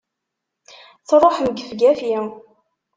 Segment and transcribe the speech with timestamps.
[1.07, 2.15] Truḥem gefgafi!